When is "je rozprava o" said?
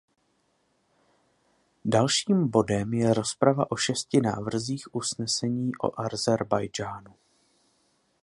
2.93-3.75